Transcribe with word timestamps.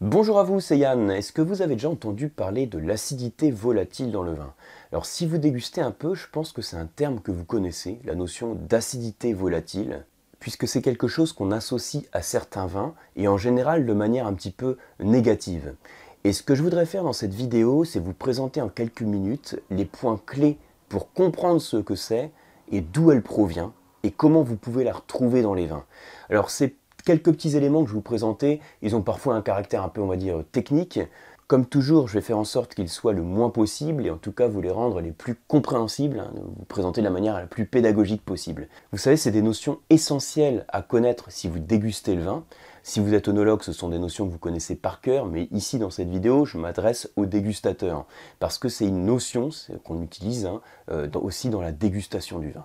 Bonjour 0.00 0.40
à 0.40 0.42
vous, 0.42 0.58
c'est 0.58 0.76
Yann. 0.76 1.08
Est-ce 1.08 1.30
que 1.30 1.40
vous 1.40 1.62
avez 1.62 1.76
déjà 1.76 1.88
entendu 1.88 2.28
parler 2.28 2.66
de 2.66 2.78
l'acidité 2.78 3.52
volatile 3.52 4.10
dans 4.10 4.24
le 4.24 4.32
vin? 4.32 4.52
Alors 4.90 5.06
si 5.06 5.24
vous 5.24 5.38
dégustez 5.38 5.80
un 5.80 5.92
peu, 5.92 6.16
je 6.16 6.26
pense 6.32 6.50
que 6.50 6.62
c'est 6.62 6.76
un 6.76 6.86
terme 6.86 7.20
que 7.20 7.30
vous 7.30 7.44
connaissez, 7.44 8.00
la 8.04 8.16
notion 8.16 8.56
d'acidité 8.56 9.32
volatile, 9.32 10.04
puisque 10.40 10.66
c'est 10.66 10.82
quelque 10.82 11.06
chose 11.06 11.32
qu'on 11.32 11.52
associe 11.52 12.02
à 12.12 12.22
certains 12.22 12.66
vins, 12.66 12.94
et 13.14 13.28
en 13.28 13.36
général 13.36 13.86
de 13.86 13.92
manière 13.92 14.26
un 14.26 14.34
petit 14.34 14.50
peu 14.50 14.78
négative. 14.98 15.76
Et 16.24 16.32
ce 16.32 16.42
que 16.42 16.56
je 16.56 16.64
voudrais 16.64 16.86
faire 16.86 17.04
dans 17.04 17.12
cette 17.12 17.34
vidéo, 17.34 17.84
c'est 17.84 18.00
vous 18.00 18.14
présenter 18.14 18.60
en 18.60 18.68
quelques 18.68 19.02
minutes 19.02 19.60
les 19.70 19.84
points 19.84 20.20
clés 20.26 20.58
pour 20.88 21.12
comprendre 21.12 21.60
ce 21.60 21.76
que 21.76 21.94
c'est 21.94 22.32
et 22.72 22.80
d'où 22.80 23.12
elle 23.12 23.22
provient, 23.22 23.72
et 24.02 24.10
comment 24.10 24.42
vous 24.42 24.56
pouvez 24.56 24.82
la 24.82 24.94
retrouver 24.94 25.40
dans 25.40 25.54
les 25.54 25.68
vins. 25.68 25.84
Alors 26.30 26.50
c'est 26.50 26.74
quelques 27.04 27.32
petits 27.32 27.56
éléments 27.56 27.84
que 27.84 27.90
je 27.90 27.94
vous 27.94 28.00
présentais, 28.00 28.60
ils 28.82 28.96
ont 28.96 29.02
parfois 29.02 29.34
un 29.34 29.42
caractère 29.42 29.82
un 29.82 29.88
peu, 29.88 30.00
on 30.00 30.06
va 30.06 30.16
dire, 30.16 30.42
technique. 30.52 31.00
Comme 31.46 31.66
toujours, 31.66 32.08
je 32.08 32.14
vais 32.14 32.22
faire 32.22 32.38
en 32.38 32.44
sorte 32.44 32.74
qu'ils 32.74 32.88
soient 32.88 33.12
le 33.12 33.22
moins 33.22 33.50
possible 33.50 34.06
et 34.06 34.10
en 34.10 34.16
tout 34.16 34.32
cas 34.32 34.48
vous 34.48 34.62
les 34.62 34.70
rendre 34.70 35.02
les 35.02 35.12
plus 35.12 35.34
compréhensibles, 35.46 36.20
hein, 36.20 36.32
vous 36.34 36.64
présenter 36.64 37.02
de 37.02 37.04
la 37.04 37.10
manière 37.10 37.34
la 37.34 37.46
plus 37.46 37.66
pédagogique 37.66 38.24
possible. 38.24 38.66
Vous 38.92 38.98
savez, 38.98 39.18
c'est 39.18 39.30
des 39.30 39.42
notions 39.42 39.78
essentielles 39.90 40.64
à 40.68 40.80
connaître 40.80 41.30
si 41.30 41.48
vous 41.48 41.58
dégustez 41.58 42.14
le 42.14 42.22
vin. 42.22 42.44
Si 42.82 42.98
vous 42.98 43.12
êtes 43.12 43.28
onologue, 43.28 43.62
ce 43.62 43.74
sont 43.74 43.90
des 43.90 43.98
notions 43.98 44.26
que 44.26 44.32
vous 44.32 44.38
connaissez 44.38 44.74
par 44.74 45.02
cœur, 45.02 45.26
mais 45.26 45.48
ici 45.50 45.78
dans 45.78 45.90
cette 45.90 46.08
vidéo, 46.08 46.46
je 46.46 46.56
m'adresse 46.56 47.10
aux 47.16 47.26
dégustateurs, 47.26 48.06
parce 48.40 48.56
que 48.56 48.70
c'est 48.70 48.86
une 48.86 49.04
notion 49.04 49.50
qu'on 49.84 50.02
utilise 50.02 50.46
hein, 50.46 50.62
euh, 50.90 51.08
aussi 51.14 51.50
dans 51.50 51.60
la 51.60 51.72
dégustation 51.72 52.38
du 52.38 52.52
vin. 52.52 52.64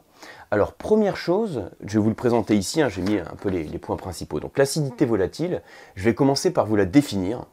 Alors 0.51 0.73
première 0.73 1.17
chose, 1.17 1.63
je 1.85 1.99
vais 1.99 2.03
vous 2.03 2.09
le 2.09 2.15
présenter 2.15 2.55
ici, 2.55 2.81
hein, 2.81 2.87
j'ai 2.87 3.01
mis 3.01 3.17
un 3.17 3.35
peu 3.41 3.49
les, 3.49 3.63
les 3.63 3.77
points 3.77 3.97
principaux. 3.97 4.39
Donc 4.39 4.57
l'acidité 4.57 5.05
volatile, 5.05 5.61
je 5.95 6.03
vais 6.05 6.15
commencer 6.15 6.51
par 6.51 6.65
vous 6.65 6.77
la 6.77 6.85
définir. 6.85 7.45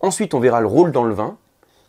Ensuite, 0.00 0.34
on 0.34 0.40
verra 0.40 0.60
le 0.60 0.66
rôle 0.66 0.92
dans 0.92 1.04
le 1.04 1.14
vin, 1.14 1.36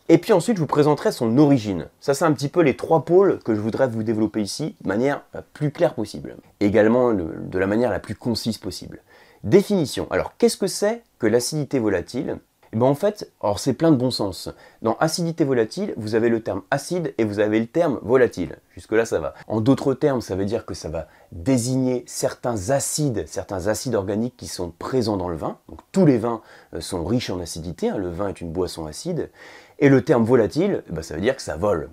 et 0.10 0.18
puis 0.18 0.34
ensuite, 0.34 0.58
je 0.58 0.62
vous 0.62 0.68
présenterai 0.68 1.14
son 1.14 1.38
origine. 1.38 1.88
Ça, 2.02 2.14
c'est 2.14 2.26
un 2.26 2.34
petit 2.34 2.50
peu 2.50 2.62
les 2.62 2.76
trois 2.76 3.06
pôles 3.06 3.40
que 3.40 3.56
je 3.56 3.62
voudrais 3.62 3.88
vous 3.88 4.04
développer 4.04 4.42
ici 4.42 4.76
de 4.82 4.88
manière 4.90 5.22
la 5.34 5.42
plus 5.42 5.72
claire 5.72 5.94
possible. 5.94 6.36
Également 6.60 7.14
de 7.14 7.58
la 7.60 7.68
manière 7.68 7.90
la 7.90 8.00
plus 8.00 8.16
concise 8.16 8.58
possible. 8.58 9.02
Définition. 9.44 10.08
Alors, 10.12 10.34
qu'est-ce 10.38 10.58
que 10.58 10.68
c'est 10.68 11.04
que 11.18 11.28
l'acidité 11.28 11.80
volatile? 11.80 12.40
Eh 12.74 12.78
ben 12.78 12.86
en 12.86 12.96
fait, 12.96 13.30
alors 13.42 13.60
c'est 13.60 13.74
plein 13.74 13.92
de 13.92 13.98
bon 13.98 14.12
sens. 14.12 14.50
Dans 14.82 14.96
acidité 15.00 15.44
volatile, 15.44 15.94
vous 15.98 16.16
avez 16.16 16.30
le 16.30 16.42
terme 16.42 16.62
acide 16.72 17.14
et 17.18 17.26
vous 17.26 17.40
avez 17.40 17.60
le 17.60 17.68
terme 17.68 18.00
volatile. 18.02 18.58
Jusque-là, 18.76 19.04
ça 19.04 19.20
va. 19.20 19.34
En 19.48 19.60
d'autres 19.60 19.94
termes, 19.94 20.22
ça 20.22 20.36
veut 20.36 20.46
dire 20.46 20.66
que 20.66 20.74
ça 20.74 20.88
va 20.88 21.08
désigner 21.34 22.06
certains 22.08 22.70
acides, 22.70 23.26
certains 23.28 23.68
acides 23.68 23.96
organiques 23.96 24.38
qui 24.38 24.48
sont 24.48 24.72
présents 24.80 25.18
dans 25.18 25.28
le 25.28 25.36
vin. 25.36 25.58
Donc 25.68 25.80
tous 25.92 26.06
les 26.06 26.18
vins 26.18 26.42
euh, 26.74 26.80
sont 26.80 27.04
riches 27.04 27.30
en 27.30 27.42
acidité, 27.42 27.90
hein. 27.90 27.98
le 27.98 28.10
vin 28.10 28.30
est 28.30 28.40
une 28.40 28.54
boisson 28.54 28.86
acide. 28.86 29.30
Et 29.80 29.90
le 29.90 30.04
terme 30.04 30.24
volatile, 30.24 30.84
eh 30.90 30.94
ben, 30.94 31.02
ça 31.02 31.16
veut 31.16 31.22
dire 31.22 31.36
que 31.36 31.42
ça 31.42 31.58
vole. 31.58 31.90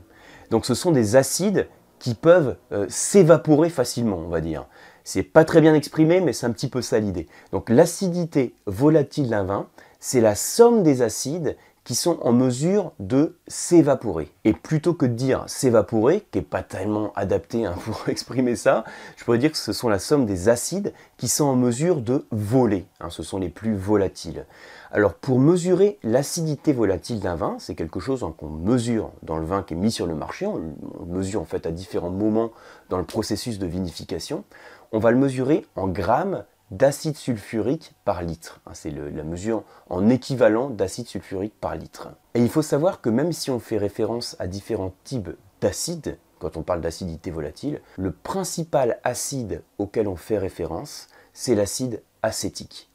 Donc 0.51 0.65
ce 0.65 0.75
sont 0.75 0.93
des 0.93 1.17
acides 1.17 1.67
qui 1.99 2.15
peuvent 2.15 2.56
euh, 2.71 2.87
s'évaporer 2.89 3.71
facilement, 3.71 4.19
on 4.19 4.29
va 4.29 4.41
dire. 4.41 4.67
C'est 5.03 5.23
pas 5.23 5.45
très 5.45 5.61
bien 5.61 5.75
exprimé, 5.75 6.21
mais 6.21 6.33
c'est 6.33 6.47
un 6.47 6.53
petit 6.53 6.69
peu 6.69 6.83
ça 6.83 6.99
l'idée. 6.99 7.27
Donc 7.51 7.71
l'acidité 7.71 8.55
volatile 8.67 9.31
d'un 9.31 9.43
vin, 9.43 9.67
c'est 9.99 10.21
la 10.21 10.35
somme 10.35 10.83
des 10.83 11.03
acides 11.03 11.57
qui 11.89 11.95
sont 11.95 12.19
en 12.21 12.33
mesure 12.33 12.93
de 12.99 13.39
s'évaporer. 13.47 14.31
Et 14.45 14.53
plutôt 14.53 14.93
que 14.93 15.07
de 15.07 15.15
dire 15.15 15.45
s'évaporer, 15.47 16.21
qui 16.31 16.37
n'est 16.37 16.45
pas 16.45 16.63
tellement 16.63 17.15
adapté 17.15 17.65
hein, 17.65 17.75
pour 17.87 18.11
exprimer 18.11 18.57
ça, 18.57 18.85
je 19.17 19.25
pourrais 19.25 19.39
dire 19.39 19.53
que 19.53 19.57
ce 19.57 19.73
sont 19.73 19.89
la 19.89 19.99
somme 19.99 20.27
des 20.27 20.51
acides 20.51 20.93
qui 21.17 21.29
sont 21.29 21.47
en 21.47 21.57
mesure 21.57 22.03
de 22.03 22.27
voler. 22.31 22.85
Hein, 23.01 23.09
ce 23.09 23.23
sont 23.23 23.39
les 23.39 23.49
plus 23.49 23.75
volatiles. 23.75 24.45
Alors 24.91 25.15
pour 25.15 25.39
mesurer 25.39 25.99
l'acidité 26.03 26.75
volatile 26.75 27.21
d'un 27.21 27.37
vin, 27.37 27.57
c'est 27.59 27.75
quelque 27.75 28.01
chose 28.01 28.23
hein, 28.23 28.35
qu'on 28.37 28.51
mesure 28.51 29.11
dans 29.23 29.39
le 29.39 29.47
vin 29.47 29.62
qui 29.62 29.73
est 29.73 29.79
mis 29.79 29.91
sur 29.91 30.07
le 30.07 30.15
marché, 30.15 30.45
on, 30.45 30.61
on 31.01 31.07
mesure 31.07 31.41
en 31.41 31.47
fait 31.47 31.65
à 31.65 31.71
différents 31.71 32.11
moments 32.11 32.51
dans 32.91 32.99
le 32.99 33.05
processus 33.05 33.59
de 33.59 33.67
vinification, 33.67 34.45
on 34.93 34.99
va 34.99 35.11
le 35.11 35.17
mesurer 35.17 35.65
en 35.75 35.89
grammes 35.89 36.45
d'acide 36.71 37.17
sulfurique 37.17 37.95
par 38.05 38.23
litre. 38.23 38.61
Hein, 38.67 38.73
c'est 38.75 38.91
la 38.91 39.25
mesure 39.25 39.65
en 39.89 40.09
équivalent 40.09 40.71
d'acide 40.71 41.06
sulfurique 41.06 41.55
par 41.61 41.75
litre. 41.77 42.09
Et 42.34 42.41
il 42.41 42.51
faut 42.51 42.62
savoir 42.62 43.01
que 43.01 43.11
même 43.11 43.33
si 43.33 43.51
on 43.51 43.59
fait 43.59 43.79
référence 43.79 44.37
à 44.39 44.47
différents 44.47 44.95
types 45.05 45.31
d'acides, 45.61 46.19
quand 46.39 46.57
on 46.57 46.62
parle 46.62 46.81
d'acidité 46.81 47.31
volatile, 47.31 47.81
le 47.97 48.12
principal 48.12 49.01
acide 49.03 49.62
auquel 49.78 50.09
on 50.09 50.17
fait 50.17 50.39
référence, 50.39 51.09
c'est 51.33 51.55
l'acide 51.55 52.03
acétique. 52.23 52.91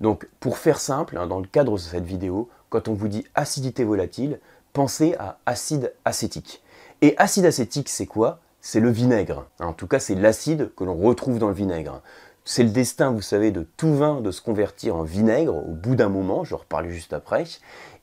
Donc 0.00 0.28
pour 0.40 0.58
faire 0.58 0.78
simple, 0.78 1.16
hein, 1.16 1.26
dans 1.26 1.40
le 1.40 1.46
cadre 1.46 1.72
de 1.72 1.78
cette 1.78 2.04
vidéo, 2.04 2.48
quand 2.68 2.88
on 2.88 2.94
vous 2.94 3.08
dit 3.08 3.24
acidité 3.34 3.84
volatile, 3.84 4.40
pensez 4.72 5.14
à 5.18 5.38
acide 5.46 5.92
acétique. 6.04 6.62
Et 7.02 7.16
acide 7.18 7.46
acétique, 7.46 7.88
c'est 7.88 8.06
quoi? 8.06 8.40
C'est 8.60 8.80
le 8.80 8.90
vinaigre. 8.90 9.46
En 9.60 9.72
tout 9.72 9.86
cas, 9.86 9.98
c'est 9.98 10.14
l'acide 10.14 10.74
que 10.74 10.84
l'on 10.84 10.96
retrouve 10.96 11.38
dans 11.38 11.48
le 11.48 11.54
vinaigre. 11.54 12.00
C'est 12.46 12.62
le 12.62 12.68
destin, 12.68 13.10
vous 13.10 13.22
savez, 13.22 13.50
de 13.52 13.66
tout 13.78 13.94
vin 13.94 14.20
de 14.20 14.30
se 14.30 14.42
convertir 14.42 14.96
en 14.96 15.02
vinaigre 15.02 15.56
au 15.56 15.72
bout 15.72 15.96
d'un 15.96 16.10
moment, 16.10 16.44
je 16.44 16.54
reparler 16.54 16.90
juste 16.90 17.14
après. 17.14 17.44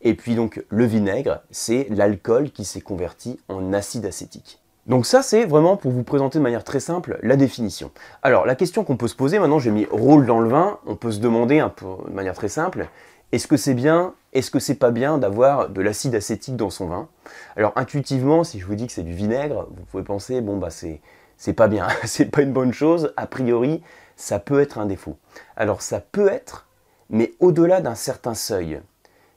Et 0.01 0.15
puis 0.15 0.33
donc 0.33 0.63
le 0.69 0.85
vinaigre, 0.85 1.41
c'est 1.51 1.85
l'alcool 1.91 2.49
qui 2.49 2.65
s'est 2.65 2.81
converti 2.81 3.39
en 3.49 3.71
acide 3.71 4.05
acétique. 4.05 4.59
Donc 4.87 5.05
ça, 5.05 5.21
c'est 5.21 5.45
vraiment 5.45 5.77
pour 5.77 5.91
vous 5.91 6.03
présenter 6.03 6.39
de 6.39 6.43
manière 6.43 6.63
très 6.63 6.79
simple 6.79 7.19
la 7.21 7.35
définition. 7.35 7.91
Alors 8.23 8.47
la 8.47 8.55
question 8.55 8.83
qu'on 8.83 8.97
peut 8.97 9.07
se 9.07 9.15
poser, 9.15 9.37
maintenant 9.37 9.59
j'ai 9.59 9.69
mis 9.69 9.85
rôle 9.85 10.25
dans 10.25 10.39
le 10.39 10.49
vin, 10.49 10.79
on 10.87 10.95
peut 10.95 11.11
se 11.11 11.19
demander 11.19 11.63
peu, 11.75 11.85
de 12.07 12.13
manière 12.13 12.33
très 12.33 12.49
simple, 12.49 12.87
est-ce 13.31 13.45
que 13.45 13.57
c'est 13.57 13.75
bien, 13.75 14.15
est-ce 14.33 14.49
que 14.49 14.57
c'est 14.57 14.75
pas 14.75 14.89
bien 14.89 15.19
d'avoir 15.19 15.69
de 15.69 15.81
l'acide 15.81 16.15
acétique 16.15 16.55
dans 16.55 16.71
son 16.71 16.87
vin? 16.87 17.09
Alors 17.55 17.73
intuitivement, 17.75 18.43
si 18.43 18.59
je 18.59 18.65
vous 18.65 18.73
dis 18.73 18.87
que 18.87 18.93
c'est 18.93 19.03
du 19.03 19.13
vinaigre, 19.13 19.67
vous 19.69 19.83
pouvez 19.85 20.03
penser, 20.03 20.41
bon 20.41 20.57
bah 20.57 20.69
c'est 20.71 21.53
pas 21.53 21.67
bien, 21.67 21.87
c'est 22.05 22.25
pas 22.25 22.41
une 22.41 22.53
bonne 22.53 22.73
chose, 22.73 23.13
a 23.17 23.27
priori, 23.27 23.83
ça 24.21 24.37
peut 24.37 24.61
être 24.61 24.77
un 24.77 24.85
défaut. 24.85 25.17
Alors 25.55 25.81
ça 25.81 25.99
peut 25.99 26.27
être, 26.27 26.67
mais 27.09 27.33
au-delà 27.39 27.81
d'un 27.81 27.95
certain 27.95 28.35
seuil. 28.35 28.79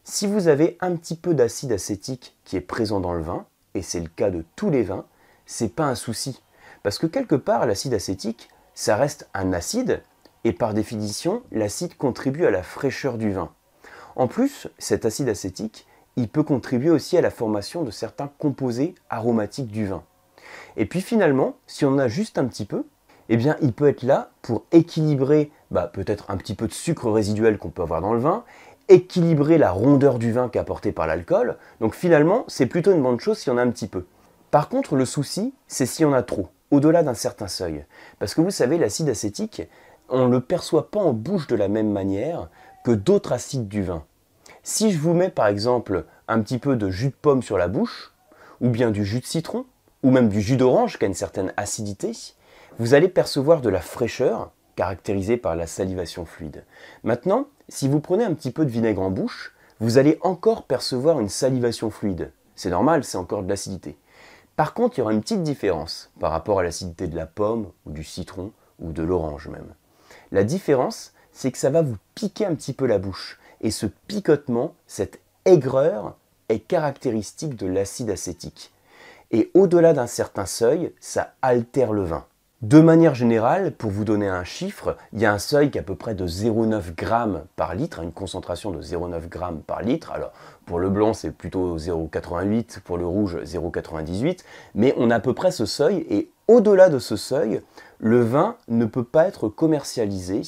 Si 0.05 0.27
vous 0.27 0.47
avez 0.47 0.77
un 0.81 0.95
petit 0.95 1.17
peu 1.17 1.33
d'acide 1.33 1.72
acétique 1.72 2.37
qui 2.45 2.56
est 2.56 2.61
présent 2.61 3.00
dans 3.00 3.15
le 3.15 3.23
vin, 3.23 3.47
et 3.73 3.81
c'est 3.81 4.00
le 4.00 4.11
cas 4.11 4.31
de 4.31 4.44
tous 4.56 4.69
les 4.69 4.83
vins, 4.83 5.06
c'est 5.47 5.75
pas 5.75 5.87
un 5.87 5.94
souci. 5.94 6.43
Parce 6.83 6.99
que 6.99 7.06
quelque 7.06 7.34
part, 7.34 7.67
l'acide 7.67 7.94
acétique, 7.94 8.50
ça 8.75 8.97
reste 8.97 9.27
un 9.33 9.55
acide, 9.55 10.03
et 10.44 10.53
par 10.53 10.75
définition, 10.75 11.43
l'acide 11.50 11.97
contribue 11.97 12.44
à 12.44 12.50
la 12.50 12.62
fraîcheur 12.62 13.17
du 13.17 13.33
vin. 13.33 13.50
En 14.17 14.28
plus, 14.28 14.69
cet 14.78 15.06
acide 15.06 15.31
acétique, 15.31 15.87
il 16.17 16.28
peut 16.28 16.43
contribuer 16.43 16.91
aussi 16.91 17.17
à 17.17 17.23
la 17.23 17.31
formation 17.31 17.84
de 17.84 17.91
certains 17.91 18.31
composés 18.39 18.94
aromatiques 19.09 19.73
du 19.73 19.87
vin. 19.87 20.05
Et 20.77 20.84
puis 20.84 21.00
finalement, 21.00 21.56
si 21.67 21.87
on 21.87 21.97
a 21.97 22.06
juste 22.06 22.37
un 22.37 22.44
petit 22.44 22.67
peu, 22.67 22.84
eh 23.29 23.37
bien 23.37 23.57
il 23.61 23.73
peut 23.73 23.89
être 23.89 24.03
là 24.03 24.31
pour 24.43 24.65
équilibrer 24.73 25.51
bah, 25.71 25.91
peut-être 25.93 26.31
un 26.31 26.37
petit 26.37 26.55
peu 26.55 26.67
de 26.67 26.73
sucre 26.73 27.11
résiduel 27.11 27.59
qu'on 27.59 27.71
peut 27.71 27.83
avoir 27.83 28.01
dans 28.01 28.12
le 28.12 28.21
vin, 28.21 28.45
équilibrer 28.89 29.59
la 29.59 29.71
rondeur 29.71 30.19
du 30.19 30.33
vin 30.33 30.51
apportée 30.55 30.93
par 30.93 31.07
l'alcool. 31.07 31.57
Donc 31.81 31.95
finalement, 31.95 32.45
c'est 32.49 32.67
plutôt 32.67 32.93
une 32.93 33.03
bonne 33.03 33.21
chose 33.21 33.39
si 33.39 33.51
on 33.51 33.59
a 33.59 33.62
un 33.62 33.71
petit 33.71 33.89
peu. 33.89 34.05
Par 34.51 34.69
contre, 34.69 34.95
le 34.95 35.05
souci, 35.05 35.55
c'est 35.67 35.87
si 35.87 36.05
on 36.05 36.12
a 36.12 36.23
trop, 36.23 36.49
au-delà 36.71 37.03
d'un 37.03 37.15
certain 37.15 37.49
seuil. 37.49 37.85
Parce 38.19 38.35
que 38.35 38.41
vous 38.41 38.51
savez, 38.51 38.79
l'acide 38.79 39.09
acétique, 39.09 39.62
on 40.09 40.27
ne 40.27 40.31
le 40.31 40.41
perçoit 40.41 40.91
pas 40.91 41.01
en 41.01 41.12
bouche 41.12 41.47
de 41.47 41.56
la 41.56 41.69
même 41.69 41.91
manière 41.91 42.49
que 42.85 42.93
d'autres 42.93 43.33
acides 43.33 43.69
du 43.69 43.83
vin. 43.83 44.05
Si 44.62 44.93
je 44.93 44.99
vous 44.99 45.15
mets 45.15 45.31
par 45.31 45.47
exemple 45.47 46.05
un 46.29 46.41
petit 46.41 46.59
peu 46.59 46.77
de 46.77 46.91
jus 46.91 47.09
de 47.09 47.15
pomme 47.21 47.43
sur 47.43 47.59
la 47.59 47.69
bouche, 47.69 48.12
ou 48.61 48.69
bien 48.69 48.91
du 48.91 49.05
jus 49.05 49.21
de 49.21 49.27
citron, 49.27 49.67
ou 50.03 50.11
même 50.11 50.29
du 50.29 50.41
jus 50.41 50.56
d'orange 50.56 50.99
qui 50.99 51.05
a 51.05 51.09
une 51.09 51.15
certaine 51.15 51.53
acidité, 51.56 52.12
vous 52.79 52.95
allez 52.95 53.09
percevoir 53.09 53.61
de 53.61 53.69
la 53.69 53.81
fraîcheur 53.81 54.51
caractérisée 54.77 55.37
par 55.37 55.55
la 55.55 55.67
salivation 55.67 56.25
fluide. 56.25 56.65
Maintenant, 57.05 57.47
si 57.69 57.89
vous 57.89 58.01
prenez 58.01 58.25
un 58.25 58.35
petit 58.35 58.51
peu 58.51 58.65
de 58.65 58.71
vinaigre 58.71 59.03
en 59.03 59.11
bouche, 59.11 59.55
vous 59.81 59.99
allez 59.99 60.19
encore 60.23 60.65
percevoir 60.65 61.21
une 61.21 61.29
salivation 61.29 61.91
fluide. 61.91 62.32
C'est 62.56 62.71
normal, 62.71 63.05
c'est 63.05 63.19
encore 63.19 63.43
de 63.43 63.49
l'acidité. 63.49 63.97
Par 64.56 64.75
contre, 64.75 64.97
il 64.97 65.00
y 65.00 65.03
aura 65.03 65.12
une 65.12 65.21
petite 65.21 65.43
différence 65.43 66.11
par 66.21 66.31
rapport 66.31 66.61
à 66.61 66.62
l'acidité 66.62 67.06
de 67.06 67.17
la 67.17 67.26
pomme 67.26 67.71
ou 67.87 67.93
du 67.93 68.05
citron 68.05 68.53
ou 68.81 68.93
de 68.93 69.03
l'orange 69.03 69.49
même. 69.49 69.75
La 70.32 70.44
différence, 70.44 71.12
c'est 71.32 71.53
que 71.53 71.59
ça 71.59 71.70
va 71.70 71.82
vous 71.82 71.97
piquer 72.15 72.47
un 72.47 72.55
petit 72.55 72.73
peu 72.73 72.87
la 72.87 72.99
bouche. 72.99 73.38
Et 73.61 73.70
ce 73.70 73.87
picotement, 73.87 74.75
cette 74.87 75.20
aigreur, 75.44 76.17
est 76.49 76.61
caractéristique 76.61 77.56
de 77.56 77.67
l'acide 77.67 78.11
acétique 78.11 78.73
et 79.31 79.50
au-delà 79.55 79.94
d'un 79.94 80.06
certain 80.06 80.47
seuil, 80.47 80.93
ça 81.00 81.35
altère 81.43 81.93
le 81.93 82.05
vin. 82.05 82.25
De 82.62 82.81
manière 82.81 83.15
générale, 83.15 83.73
pour 83.73 83.91
vous 83.91 84.05
donner 84.05 84.29
un 84.29 84.45
chiffre, 84.45 84.97
il 85.12 85.21
y 85.21 85.27
a 85.27 85.33
un 85.33 85.39
seuil 85.39 85.71
qui 85.71 85.77
est 85.77 85.83
à 85.83 85.85
peu 85.85 85.97
près 85.97 86.15
de 86.15 86.27
0,9 86.27 86.99
g 86.99 87.41
par 87.56 87.75
litre, 87.75 88.01
une 88.01 88.12
concentration 88.12 88.71
de 88.71 88.81
0,9 88.81 89.21
g 89.23 89.39
par 89.67 89.83
litre. 89.83 90.12
Alors 90.12 90.33
pour 90.65 90.79
le 90.79 90.89
blanc 90.89 91.12
c'est 91.12 91.33
plutôt 91.33 91.77
0,88, 91.77 92.81
pour 92.81 92.97
le 92.97 93.06
rouge 93.06 93.37
0,98, 93.45 94.45
mais 94.75 94.95
on 94.97 95.11
a 95.11 95.17
à 95.17 95.21
peu 95.21 95.35
près 95.35 95.51
ce 95.51 95.67
seuil 95.67 96.06
et 96.09 96.31
au-delà 96.49 96.89
de 96.89 96.99
ce 96.99 97.17
seuil, 97.17 97.61
le 97.99 98.23
vin 98.23 98.56
ne 98.69 98.87
peut 98.87 99.05
pas 99.05 99.27
être 99.27 99.49
commercialisé 99.49 100.43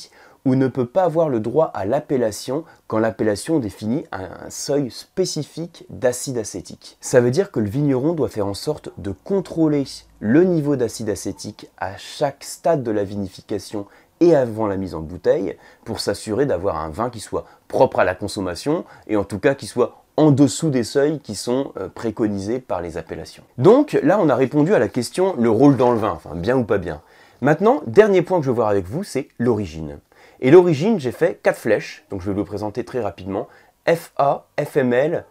ou 0.47 0.55
ne 0.55 0.69
peut 0.69 0.87
pas 0.87 1.03
avoir 1.03 1.29
le 1.29 1.41
droit 1.41 1.73
à 1.75 1.85
l'appellation 1.85 2.65
quand 2.87 2.99
l'appellation 2.99 3.59
définit 3.59 4.05
un 4.13 4.49
seuil 4.49 4.91
spécifique 4.91 5.85
d'acide 5.91 6.39
acétique. 6.39 6.97
Ça 7.01 7.21
veut 7.21 7.33
dire 7.33 7.51
que 7.51 7.59
le 7.59 7.69
vigneron 7.69 8.13
doit 8.13 8.29
faire 8.29 8.47
en 8.47 8.55
sorte 8.55 8.91
de 8.97 9.11
contrôler 9.11 9.85
le 10.21 10.45
niveau 10.45 10.77
d'acide 10.77 11.11
acétique 11.11 11.69
à 11.79 11.97
chaque 11.97 12.45
stade 12.45 12.83
de 12.83 12.91
la 12.91 13.05
vinification 13.05 13.87
et 14.21 14.35
avant 14.35 14.67
la 14.67 14.77
mise 14.77 14.95
en 14.95 15.01
bouteille 15.01 15.57
pour 15.85 16.01
s'assurer 16.01 16.47
d'avoir 16.47 16.77
un 16.77 16.91
vin 16.91 17.11
qui 17.11 17.21
soit 17.21 17.45
propre 17.69 17.99
à 17.99 18.05
la 18.05 18.15
consommation 18.15 18.85
et 19.09 19.17
en 19.17 19.25
tout 19.25 19.39
cas 19.39 19.55
qui 19.55 19.67
soit 19.67 20.03
en 20.17 20.31
dessous 20.31 20.71
des 20.71 20.85
seuils 20.85 21.21
qui 21.21 21.35
sont 21.35 21.73
euh, 21.77 21.89
préconisés 21.89 22.59
par 22.59 22.81
les 22.81 22.97
appellations. 22.97 23.43
Donc 23.59 23.99
là, 24.03 24.19
on 24.19 24.29
a 24.29 24.35
répondu 24.35 24.75
à 24.75 24.79
la 24.79 24.89
question 24.89 25.35
le 25.39 25.51
rôle 25.51 25.77
dans 25.77 25.93
le 25.93 25.99
vin, 25.99 26.19
bien 26.35 26.57
ou 26.57 26.65
pas 26.65 26.79
bien. 26.79 27.03
Maintenant, 27.43 27.83
dernier 27.87 28.23
point 28.23 28.39
que 28.39 28.47
je 28.47 28.51
veux 28.51 28.57
voir 28.57 28.69
avec 28.69 28.87
vous, 28.87 29.05
c'est 29.05 29.29
l'origine. 29.39 29.99
Et 30.41 30.51
l'origine, 30.51 30.99
j'ai 30.99 31.13
fait 31.13 31.41
quatre 31.43 31.59
flèches, 31.59 32.05
donc 32.11 32.23
je 32.23 32.27
vais 32.27 32.33
vous 32.33 32.41
le 32.41 32.45
présenter 32.45 32.85
très 32.85 33.01
rapidement. 33.01 33.47
FA, 33.87 34.47
FML, 34.59 35.27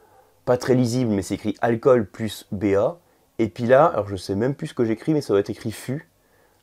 pas 0.45 0.57
très 0.57 0.75
lisible, 0.75 1.11
mais 1.11 1.23
c'est 1.23 1.33
écrit 1.33 1.55
alcool 1.61 2.05
plus 2.05 2.47
BA. 2.51 2.97
Et 3.39 3.47
puis 3.49 3.65
là, 3.65 3.85
alors 3.85 4.07
je 4.07 4.15
sais 4.15 4.35
même 4.35 4.55
plus 4.55 4.67
ce 4.67 4.73
que 4.73 4.85
j'écris, 4.85 5.13
mais 5.13 5.21
ça 5.21 5.33
doit 5.33 5.39
être 5.39 5.49
écrit 5.49 5.71
FU. 5.71 6.07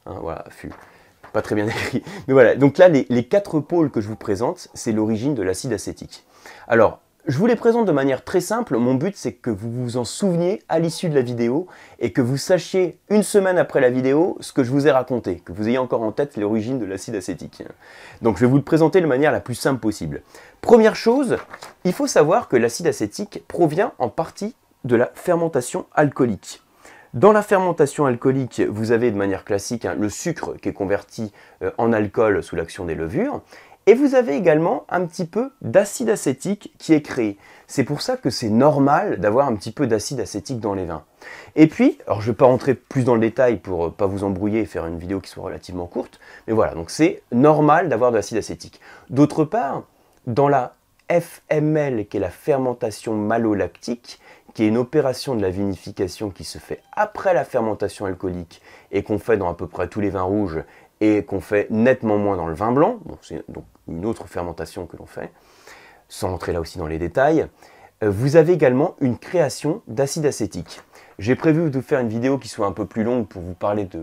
Hein, 0.06 0.16
voilà, 0.20 0.44
FU. 0.50 0.70
Pas 1.32 1.42
très 1.42 1.54
bien 1.54 1.66
écrit. 1.68 2.02
Mais 2.26 2.34
voilà, 2.34 2.54
donc 2.54 2.78
là, 2.78 2.88
les, 2.88 3.06
les 3.08 3.24
quatre 3.24 3.60
pôles 3.60 3.90
que 3.90 4.00
je 4.00 4.08
vous 4.08 4.16
présente, 4.16 4.68
c'est 4.74 4.92
l'origine 4.92 5.34
de 5.34 5.42
l'acide 5.42 5.72
acétique. 5.72 6.24
Alors, 6.68 7.00
je 7.28 7.38
vous 7.38 7.46
les 7.46 7.54
présente 7.54 7.86
de 7.86 7.92
manière 7.92 8.24
très 8.24 8.40
simple. 8.40 8.76
Mon 8.78 8.94
but, 8.94 9.16
c'est 9.16 9.32
que 9.32 9.50
vous 9.50 9.70
vous 9.70 9.96
en 9.96 10.04
souveniez 10.04 10.60
à 10.68 10.80
l'issue 10.80 11.08
de 11.08 11.14
la 11.14 11.22
vidéo 11.22 11.68
et 12.00 12.12
que 12.12 12.20
vous 12.20 12.36
sachiez 12.36 12.98
une 13.10 13.22
semaine 13.22 13.58
après 13.58 13.80
la 13.80 13.90
vidéo 13.90 14.36
ce 14.40 14.52
que 14.52 14.64
je 14.64 14.72
vous 14.72 14.88
ai 14.88 14.90
raconté, 14.90 15.36
que 15.36 15.52
vous 15.52 15.68
ayez 15.68 15.78
encore 15.78 16.02
en 16.02 16.10
tête 16.10 16.36
l'origine 16.36 16.80
de 16.80 16.84
l'acide 16.84 17.14
acétique. 17.14 17.62
Donc, 18.22 18.38
je 18.38 18.40
vais 18.40 18.50
vous 18.50 18.56
le 18.56 18.62
présenter 18.62 19.00
de 19.00 19.06
manière 19.06 19.30
la 19.30 19.38
plus 19.38 19.54
simple 19.54 19.78
possible. 19.78 20.22
Première 20.62 20.96
chose, 20.96 21.36
il 21.84 21.92
faut 21.92 22.08
savoir 22.08 22.48
que 22.48 22.56
l'acide 22.56 22.88
acétique 22.88 23.44
provient 23.46 23.92
en 24.00 24.08
partie 24.08 24.56
de 24.84 24.96
la 24.96 25.10
fermentation 25.14 25.86
alcoolique. 25.94 26.62
Dans 27.14 27.32
la 27.32 27.42
fermentation 27.42 28.06
alcoolique, 28.06 28.62
vous 28.70 28.90
avez 28.90 29.10
de 29.10 29.16
manière 29.16 29.44
classique 29.44 29.84
hein, 29.84 29.94
le 29.98 30.08
sucre 30.08 30.54
qui 30.60 30.70
est 30.70 30.72
converti 30.72 31.32
euh, 31.62 31.70
en 31.76 31.92
alcool 31.92 32.42
sous 32.42 32.56
l'action 32.56 32.86
des 32.86 32.94
levures. 32.94 33.42
Et 33.86 33.94
vous 33.94 34.14
avez 34.14 34.36
également 34.36 34.86
un 34.88 35.04
petit 35.06 35.24
peu 35.26 35.50
d'acide 35.60 36.08
acétique 36.08 36.72
qui 36.78 36.94
est 36.94 37.02
créé. 37.02 37.36
C'est 37.66 37.82
pour 37.82 38.00
ça 38.00 38.16
que 38.16 38.30
c'est 38.30 38.48
normal 38.48 39.18
d'avoir 39.18 39.48
un 39.48 39.56
petit 39.56 39.72
peu 39.72 39.86
d'acide 39.88 40.20
acétique 40.20 40.60
dans 40.60 40.72
les 40.72 40.84
vins. 40.84 41.02
Et 41.56 41.66
puis, 41.66 41.98
alors 42.06 42.20
je 42.20 42.28
ne 42.28 42.32
vais 42.32 42.36
pas 42.36 42.46
rentrer 42.46 42.74
plus 42.74 43.04
dans 43.04 43.14
le 43.14 43.20
détail 43.20 43.56
pour 43.56 43.86
ne 43.86 43.90
pas 43.90 44.06
vous 44.06 44.22
embrouiller 44.22 44.60
et 44.60 44.66
faire 44.66 44.86
une 44.86 44.98
vidéo 44.98 45.20
qui 45.20 45.28
soit 45.28 45.42
relativement 45.42 45.86
courte, 45.86 46.20
mais 46.46 46.54
voilà, 46.54 46.74
donc 46.74 46.90
c'est 46.90 47.22
normal 47.32 47.88
d'avoir 47.88 48.12
de 48.12 48.16
l'acide 48.16 48.38
acétique. 48.38 48.80
D'autre 49.10 49.44
part, 49.44 49.82
dans 50.26 50.48
la 50.48 50.74
FML, 51.10 52.06
qui 52.06 52.16
est 52.16 52.20
la 52.20 52.30
fermentation 52.30 53.14
malolactique, 53.14 54.20
qui 54.54 54.64
est 54.64 54.68
une 54.68 54.76
opération 54.76 55.34
de 55.34 55.42
la 55.42 55.50
vinification 55.50 56.30
qui 56.30 56.44
se 56.44 56.58
fait 56.58 56.82
après 56.92 57.34
la 57.34 57.44
fermentation 57.44 58.06
alcoolique 58.06 58.62
et 58.90 59.02
qu'on 59.02 59.18
fait 59.18 59.36
dans 59.36 59.48
à 59.48 59.54
peu 59.54 59.66
près 59.66 59.88
tous 59.88 60.00
les 60.00 60.10
vins 60.10 60.22
rouges 60.22 60.62
et 61.00 61.24
qu'on 61.24 61.40
fait 61.40 61.66
nettement 61.70 62.18
moins 62.18 62.36
dans 62.36 62.46
le 62.46 62.54
vin 62.54 62.72
blanc, 62.72 63.00
c'est 63.22 63.44
donc 63.50 63.64
une 63.88 64.06
autre 64.06 64.28
fermentation 64.28 64.86
que 64.86 64.96
l'on 64.96 65.06
fait, 65.06 65.32
sans 66.08 66.32
entrer 66.32 66.52
là 66.52 66.60
aussi 66.60 66.78
dans 66.78 66.86
les 66.86 66.98
détails, 66.98 67.46
euh, 68.02 68.10
vous 68.10 68.36
avez 68.36 68.52
également 68.52 68.94
une 69.00 69.18
création 69.18 69.82
d'acide 69.88 70.26
acétique. 70.26 70.80
J'ai 71.22 71.36
prévu 71.36 71.70
de 71.70 71.80
faire 71.80 72.00
une 72.00 72.08
vidéo 72.08 72.36
qui 72.36 72.48
soit 72.48 72.66
un 72.66 72.72
peu 72.72 72.84
plus 72.84 73.04
longue 73.04 73.28
pour 73.28 73.42
vous 73.42 73.54
parler 73.54 73.84
de, 73.84 74.00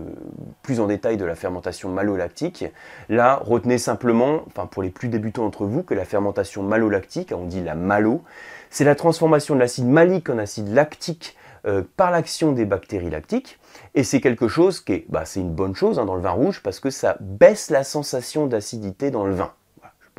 plus 0.62 0.80
en 0.80 0.86
détail 0.86 1.18
de 1.18 1.26
la 1.26 1.34
fermentation 1.34 1.90
malolactique. 1.90 2.64
Là, 3.10 3.42
retenez 3.44 3.76
simplement, 3.76 4.38
pour 4.70 4.82
les 4.82 4.88
plus 4.88 5.08
débutants 5.08 5.42
d'entre 5.42 5.66
vous, 5.66 5.82
que 5.82 5.92
la 5.92 6.06
fermentation 6.06 6.62
malolactique, 6.62 7.34
on 7.36 7.44
dit 7.44 7.60
la 7.60 7.74
malo, 7.74 8.22
c'est 8.70 8.84
la 8.84 8.94
transformation 8.94 9.54
de 9.54 9.60
l'acide 9.60 9.86
malique 9.86 10.30
en 10.30 10.38
acide 10.38 10.72
lactique 10.72 11.36
euh, 11.66 11.82
par 11.98 12.10
l'action 12.10 12.52
des 12.52 12.64
bactéries 12.64 13.10
lactiques. 13.10 13.58
Et 13.94 14.02
c'est 14.02 14.22
quelque 14.22 14.48
chose 14.48 14.80
qui 14.80 14.94
est, 14.94 15.04
bah, 15.10 15.26
c'est 15.26 15.40
une 15.40 15.52
bonne 15.52 15.74
chose 15.74 15.98
hein, 15.98 16.06
dans 16.06 16.14
le 16.14 16.22
vin 16.22 16.30
rouge 16.30 16.62
parce 16.62 16.80
que 16.80 16.88
ça 16.88 17.18
baisse 17.20 17.68
la 17.68 17.84
sensation 17.84 18.46
d'acidité 18.46 19.10
dans 19.10 19.26
le 19.26 19.34
vin. 19.34 19.52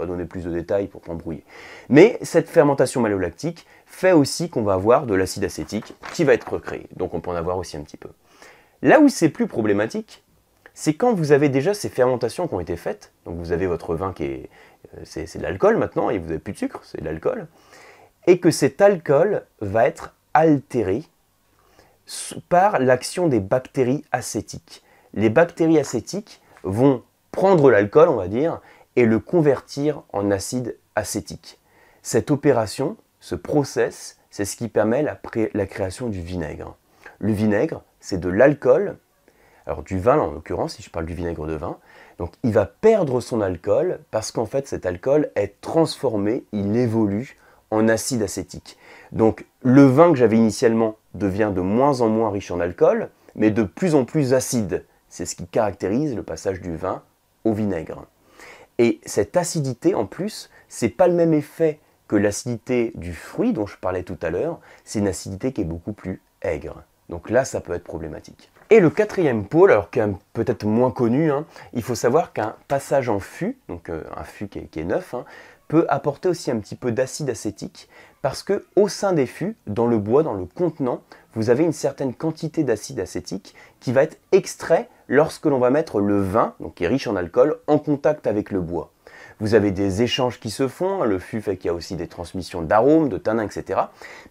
Pas 0.02 0.08
donner 0.08 0.26
plus 0.26 0.46
de 0.46 0.52
détails 0.52 0.88
pour 0.88 1.02
t'embrouiller. 1.02 1.44
Mais 1.90 2.18
cette 2.24 2.50
fermentation 2.50 3.02
malolactique 3.02 3.68
fait 3.86 4.14
aussi 4.14 4.50
qu'on 4.50 4.64
va 4.64 4.74
avoir 4.74 5.06
de 5.06 5.14
l'acide 5.14 5.44
acétique 5.44 5.94
qui 6.14 6.24
va 6.24 6.34
être 6.34 6.52
recréé. 6.52 6.88
Donc 6.96 7.14
on 7.14 7.20
peut 7.20 7.30
en 7.30 7.36
avoir 7.36 7.58
aussi 7.58 7.78
un 7.78 7.82
petit 7.82 7.98
peu. 7.98 8.10
Là 8.82 9.00
où 9.00 9.10
c'est 9.10 9.30
plus 9.30 9.46
problématique, 9.46 10.24
c'est 10.74 10.96
quand 10.96 11.14
vous 11.14 11.34
avez 11.34 11.50
déjà 11.50 11.76
ces 11.76 11.90
fermentations 11.90 12.48
qui 12.48 12.54
ont 12.56 12.60
été 12.60 12.78
faites. 12.78 13.12
Donc 13.26 13.38
vous 13.38 13.52
avez 13.52 13.68
votre 13.68 13.94
vin 13.94 14.12
qui 14.12 14.24
est, 14.24 14.50
euh, 14.96 15.02
c'est, 15.04 15.38
de 15.38 15.44
l'alcool 15.44 15.78
maintenant 15.78 16.10
et 16.10 16.18
vous 16.18 16.28
n'avez 16.28 16.40
plus 16.40 16.54
de 16.54 16.58
sucre, 16.58 16.82
c'est 16.84 17.00
de 17.00 17.06
l'alcool. 17.06 17.48
Et 18.26 18.40
que 18.40 18.50
cet 18.50 18.82
alcool 18.82 19.44
va 19.60 19.86
être 19.86 20.16
altéré 20.34 21.04
par 22.50 22.80
l'action 22.80 23.28
des 23.28 23.40
bactéries 23.40 24.04
acétiques. 24.12 24.84
Les 25.14 25.30
bactéries 25.30 25.78
acétiques 25.78 26.42
vont 26.64 27.04
prendre 27.32 27.70
l'alcool, 27.70 28.10
on 28.10 28.16
va 28.16 28.28
dire, 28.28 28.62
et 28.96 29.06
le 29.06 29.20
convertir 29.20 30.04
en 30.14 30.32
acide 30.32 30.78
acétique. 30.96 31.60
Cette 32.02 32.32
opération, 32.32 32.98
ce 33.20 33.36
process, 33.36 34.18
c'est 34.30 34.46
ce 34.46 34.56
qui 34.56 34.68
permet 34.68 35.04
la, 35.04 35.66
création 35.66 36.08
du 36.08 36.22
vinaigre. 36.22 36.76
Le 37.20 37.34
vinaigre, 37.34 37.84
c'est 38.00 38.20
de 38.20 38.30
l'alcool, 38.30 38.98
alors 39.68 39.84
du 39.84 40.00
vin 40.00 40.18
en 40.20 40.32
l'occurrence, 40.32 40.76
si 40.76 40.82
je 40.82 40.90
parle 40.90 41.06
du 41.06 41.14
vinaigre 41.14 41.46
de 41.46 41.54
vin, 41.54 41.78
donc 42.18 42.34
il 42.44 42.52
va 42.52 42.66
perdre 42.66 43.22
son 43.22 43.42
alcool 43.42 44.00
parce 44.10 44.32
qu'en 44.32 44.46
fait 44.46 44.68
cet 44.68 44.86
alcool 44.86 45.32
est 45.36 45.60
transformé, 45.62 46.44
il 46.52 46.76
évolue 46.76 47.38
en 47.70 47.88
acide 47.88 48.24
acétique. 48.24 48.78
Donc 49.12 49.46
le 49.62 49.84
vin 49.86 50.12
que 50.12 50.18
j'avais 50.18 50.38
initialement 50.38 50.98
devient 51.14 51.52
de 51.54 51.62
moins 51.62 52.02
en 52.02 52.10
moins 52.10 52.32
riche 52.32 52.52
en 52.52 52.60
alcool, 52.60 53.10
mais 53.36 53.52
de 53.52 53.64
plus 53.64 53.96
en 53.96 54.06
plus 54.06 54.34
acide. 54.34 54.86
C'est 55.10 55.26
ce 55.26 55.36
qui 55.36 55.46
caractérise 55.46 56.16
le 56.16 56.24
passage 56.24 56.62
du 56.62 56.76
vin 56.76 57.04
au 57.44 57.54
vinaigre. 57.54 58.06
Et 58.78 59.00
cette 59.06 59.38
acidité, 59.38 59.96
en 59.96 60.06
plus, 60.06 60.50
c'est 60.70 60.90
pas 60.90 61.08
le 61.08 61.14
même 61.14 61.34
effet 61.34 61.80
que 62.08 62.16
l'acidité 62.16 62.92
du 62.96 63.14
fruit 63.14 63.54
dont 63.54 63.66
je 63.66 63.78
parlais 63.78 64.04
tout 64.04 64.18
à 64.22 64.30
l'heure, 64.30 64.60
c'est 64.84 65.00
une 65.00 65.08
acidité 65.08 65.54
qui 65.54 65.62
est 65.62 65.66
beaucoup 65.66 65.94
plus 65.94 66.22
aigre. 66.42 66.84
Donc 67.10 67.30
là, 67.30 67.46
ça 67.46 67.62
peut 67.62 67.74
être 67.74 67.84
problématique. 67.84 68.52
Et 68.70 68.80
le 68.80 68.90
quatrième 68.90 69.46
pôle, 69.46 69.72
alors 69.72 69.90
est 69.94 70.02
peut-être 70.32 70.66
moins 70.66 70.92
connu, 70.92 71.30
hein, 71.30 71.46
il 71.74 71.84
faut 71.84 71.94
savoir 71.94 72.32
qu'un 72.32 72.56
passage 72.70 73.10
en 73.10 73.20
fût, 73.20 73.58
donc 73.68 73.90
euh, 73.90 74.02
un 74.16 74.24
fût 74.24 74.48
qui 74.48 74.60
est, 74.60 74.84
neuf, 74.86 75.14
hein, 75.14 75.26
peut 75.72 75.86
apporter 75.88 76.28
aussi 76.28 76.52
un 76.52 76.60
petit 76.60 76.76
peu 76.76 76.92
d'acide 76.92 77.30
acétique 77.30 77.88
parce 78.22 78.44
que 78.44 78.66
au 78.76 78.90
sein 78.90 79.14
des 79.14 79.26
fûts, 79.26 79.56
dans 79.68 79.88
le 79.88 80.00
bois, 80.00 80.22
dans 80.22 80.34
le 80.34 80.46
contenant, 80.46 81.02
vous 81.34 81.50
avez 81.50 81.64
une 81.64 81.72
certaine 81.72 82.14
quantité 82.14 82.66
d'acide 82.66 83.00
acétique 83.00 83.56
qui 83.80 83.94
va 83.94 84.04
être 84.04 84.18
extrait 84.34 84.90
lorsque 85.08 85.46
l'on 85.46 85.60
va 85.60 85.70
mettre 85.70 86.02
le 86.02 86.22
vin, 86.22 86.56
donc 86.60 86.76
qui 86.76 86.84
est 86.84 86.90
riche 86.90 87.08
en 87.08 87.16
alcool, 87.16 87.56
en 87.68 87.80
contact 87.80 88.28
avec 88.28 88.52
le 88.52 88.60
bois. 88.60 88.92
Vous 89.40 89.54
avez 89.54 89.72
des 89.72 90.02
échanges 90.02 90.42
qui 90.42 90.50
se 90.50 90.68
font, 90.68 91.04
hein, 91.04 91.06
le 91.06 91.20
fût 91.20 91.42
fait 91.42 91.56
qu'il 91.56 91.68
y 91.68 91.72
a 91.72 91.74
aussi 91.74 91.96
des 91.96 92.08
transmissions 92.10 92.62
d'arômes, 92.62 93.08
de 93.08 93.18
tanins, 93.18 93.46
etc. 93.46 93.80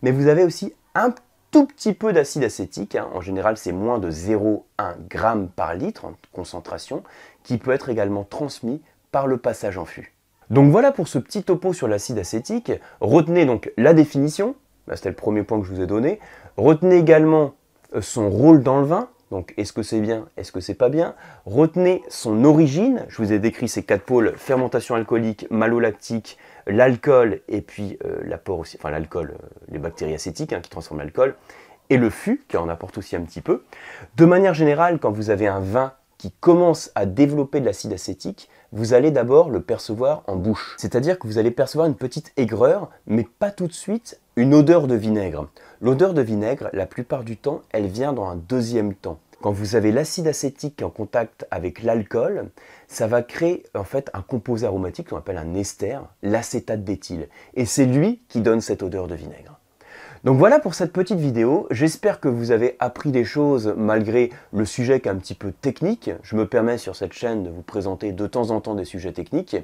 Mais 0.02 0.10
vous 0.10 0.26
avez 0.26 0.44
aussi 0.44 0.74
un 0.94 1.14
tout 1.52 1.64
petit 1.64 1.94
peu 1.94 2.12
d'acide 2.12 2.44
acétique, 2.44 2.96
hein. 2.96 3.08
en 3.14 3.22
général 3.22 3.56
c'est 3.56 3.72
moins 3.72 3.98
de 3.98 4.10
0,1 4.10 4.94
g 5.10 5.48
par 5.56 5.74
litre 5.74 6.04
en 6.04 6.12
concentration, 6.34 7.02
qui 7.44 7.56
peut 7.56 7.70
être 7.70 7.88
également 7.88 8.24
transmis 8.24 8.82
par 9.10 9.26
le 9.26 9.38
passage 9.38 9.78
en 9.78 9.86
fût. 9.86 10.12
Donc 10.50 10.72
voilà 10.72 10.90
pour 10.90 11.06
ce 11.06 11.18
petit 11.18 11.44
topo 11.44 11.72
sur 11.72 11.86
l'acide 11.86 12.18
acétique. 12.18 12.72
Retenez 13.00 13.46
donc 13.46 13.72
la 13.76 13.94
définition, 13.94 14.56
c'était 14.92 15.08
le 15.08 15.14
premier 15.14 15.44
point 15.44 15.60
que 15.60 15.66
je 15.66 15.72
vous 15.72 15.80
ai 15.80 15.86
donné. 15.86 16.18
Retenez 16.56 16.96
également 16.96 17.54
euh, 17.94 18.00
son 18.00 18.28
rôle 18.28 18.62
dans 18.62 18.80
le 18.80 18.86
vin, 18.86 19.08
donc 19.30 19.54
est-ce 19.56 19.72
que 19.72 19.84
c'est 19.84 20.00
bien, 20.00 20.26
est-ce 20.36 20.50
que 20.50 20.58
c'est 20.58 20.74
pas 20.74 20.88
bien? 20.88 21.14
Retenez 21.46 22.02
son 22.08 22.44
origine, 22.44 23.06
je 23.08 23.22
vous 23.22 23.32
ai 23.32 23.38
décrit 23.38 23.68
ces 23.68 23.84
quatre 23.84 24.02
pôles, 24.02 24.34
fermentation 24.36 24.96
alcoolique, 24.96 25.46
malolactique, 25.50 26.36
l'alcool 26.66 27.40
et 27.48 27.60
puis 27.60 27.96
euh, 28.04 28.18
l'apport 28.24 28.58
aussi, 28.58 28.76
enfin 28.76 28.90
l'alcool, 28.90 29.34
euh, 29.34 29.46
les 29.68 29.78
bactéries 29.78 30.14
acétiques 30.14 30.52
hein, 30.52 30.60
qui 30.60 30.68
transforment 30.68 31.00
l'alcool, 31.00 31.36
et 31.90 31.96
le 31.96 32.10
fût 32.10 32.44
qui 32.48 32.56
en 32.56 32.68
apporte 32.68 32.98
aussi 32.98 33.14
un 33.14 33.22
petit 33.22 33.40
peu. 33.40 33.62
De 34.16 34.24
manière 34.24 34.54
générale, 34.54 34.98
quand 34.98 35.12
vous 35.12 35.30
avez 35.30 35.46
un 35.46 35.60
vin 35.60 35.92
qui 36.20 36.32
commence 36.32 36.90
à 36.96 37.06
développer 37.06 37.60
de 37.60 37.64
l'acide 37.64 37.94
acétique, 37.94 38.50
vous 38.72 38.92
allez 38.92 39.10
d'abord 39.10 39.48
le 39.48 39.62
percevoir 39.62 40.22
en 40.26 40.36
bouche. 40.36 40.76
C'est-à-dire 40.76 41.18
que 41.18 41.26
vous 41.26 41.38
allez 41.38 41.50
percevoir 41.50 41.88
une 41.88 41.94
petite 41.94 42.34
aigreur, 42.36 42.90
mais 43.06 43.24
pas 43.24 43.50
tout 43.50 43.66
de 43.66 43.72
suite 43.72 44.20
une 44.36 44.52
odeur 44.52 44.86
de 44.86 44.94
vinaigre. 44.94 45.48
L'odeur 45.80 46.12
de 46.12 46.20
vinaigre, 46.20 46.68
la 46.74 46.84
plupart 46.84 47.24
du 47.24 47.38
temps, 47.38 47.62
elle 47.70 47.86
vient 47.86 48.12
dans 48.12 48.26
un 48.26 48.36
deuxième 48.36 48.92
temps. 48.92 49.18
Quand 49.40 49.52
vous 49.52 49.76
avez 49.76 49.92
l'acide 49.92 50.28
acétique 50.28 50.82
en 50.82 50.90
contact 50.90 51.46
avec 51.50 51.82
l'alcool, 51.82 52.50
ça 52.86 53.06
va 53.06 53.22
créer 53.22 53.62
en 53.74 53.84
fait 53.84 54.10
un 54.12 54.20
composé 54.20 54.66
aromatique 54.66 55.08
qu'on 55.08 55.16
appelle 55.16 55.38
un 55.38 55.54
ester, 55.54 56.00
l'acétate 56.22 56.84
d'éthyle. 56.84 57.28
Et 57.54 57.64
c'est 57.64 57.86
lui 57.86 58.20
qui 58.28 58.42
donne 58.42 58.60
cette 58.60 58.82
odeur 58.82 59.08
de 59.08 59.14
vinaigre. 59.14 59.59
Donc 60.22 60.36
voilà 60.36 60.58
pour 60.58 60.74
cette 60.74 60.92
petite 60.92 61.18
vidéo, 61.18 61.66
j'espère 61.70 62.20
que 62.20 62.28
vous 62.28 62.50
avez 62.50 62.76
appris 62.78 63.10
des 63.10 63.24
choses 63.24 63.72
malgré 63.74 64.28
le 64.52 64.66
sujet 64.66 65.00
qui 65.00 65.08
est 65.08 65.10
un 65.10 65.16
petit 65.16 65.32
peu 65.34 65.50
technique. 65.50 66.10
Je 66.22 66.36
me 66.36 66.46
permets 66.46 66.76
sur 66.76 66.94
cette 66.94 67.14
chaîne 67.14 67.42
de 67.42 67.48
vous 67.48 67.62
présenter 67.62 68.12
de 68.12 68.26
temps 68.26 68.50
en 68.50 68.60
temps 68.60 68.74
des 68.74 68.84
sujets 68.84 69.12
techniques. 69.12 69.56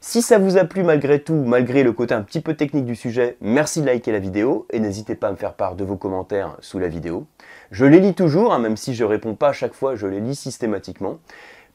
Si 0.00 0.22
ça 0.22 0.38
vous 0.38 0.56
a 0.56 0.64
plu 0.64 0.82
malgré 0.82 1.20
tout, 1.20 1.34
malgré 1.34 1.82
le 1.82 1.92
côté 1.92 2.14
un 2.14 2.22
petit 2.22 2.40
peu 2.40 2.54
technique 2.54 2.86
du 2.86 2.96
sujet, 2.96 3.36
merci 3.42 3.82
de 3.82 3.86
liker 3.86 4.10
la 4.10 4.18
vidéo 4.18 4.66
et 4.70 4.80
n'hésitez 4.80 5.14
pas 5.14 5.28
à 5.28 5.32
me 5.32 5.36
faire 5.36 5.52
part 5.52 5.74
de 5.74 5.84
vos 5.84 5.96
commentaires 5.96 6.56
sous 6.60 6.78
la 6.78 6.88
vidéo. 6.88 7.26
Je 7.70 7.84
les 7.84 8.00
lis 8.00 8.14
toujours, 8.14 8.54
hein, 8.54 8.60
même 8.60 8.78
si 8.78 8.94
je 8.94 9.04
ne 9.04 9.10
réponds 9.10 9.34
pas 9.34 9.50
à 9.50 9.52
chaque 9.52 9.74
fois, 9.74 9.94
je 9.94 10.06
les 10.06 10.20
lis 10.20 10.36
systématiquement. 10.36 11.18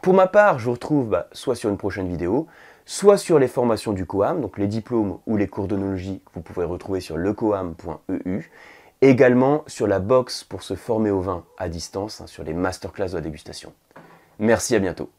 Pour 0.01 0.15
ma 0.15 0.25
part, 0.25 0.57
je 0.57 0.65
vous 0.65 0.71
retrouve 0.71 1.07
bah, 1.07 1.27
soit 1.33 1.53
sur 1.53 1.69
une 1.69 1.77
prochaine 1.77 2.07
vidéo, 2.07 2.47
soit 2.85 3.17
sur 3.17 3.39
les 3.39 3.47
formations 3.47 3.93
du 3.93 4.05
COAM, 4.05 4.41
donc 4.41 4.57
les 4.57 4.67
diplômes 4.67 5.19
ou 5.25 5.37
les 5.37 5.47
cours 5.47 5.67
d'onologie 5.67 6.21
que 6.25 6.31
vous 6.33 6.41
pouvez 6.41 6.65
retrouver 6.65 6.99
sur 6.99 7.17
lecoam.eu, 7.17 8.51
également 9.01 9.63
sur 9.67 9.87
la 9.87 9.99
box 9.99 10.43
pour 10.43 10.63
se 10.63 10.75
former 10.75 11.11
au 11.11 11.21
vin 11.21 11.43
à 11.57 11.69
distance, 11.69 12.21
hein, 12.21 12.27
sur 12.27 12.43
les 12.43 12.53
masterclass 12.53 13.09
de 13.09 13.15
la 13.15 13.21
dégustation. 13.21 13.73
Merci, 14.39 14.75
à 14.75 14.79
bientôt. 14.79 15.09